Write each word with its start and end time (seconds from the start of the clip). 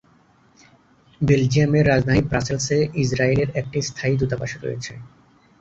বেলজিয়ামের 1.21 1.85
রাজধানী 1.87 2.21
ব্রাসেলস-এ 2.23 2.79
ইসরায়েল 3.03 3.39
এর 3.43 3.49
একটি 3.55 3.77
স্থায়ী 3.89 4.15
দূতাবাস 4.17 4.51
রয়েছে। 4.63 4.93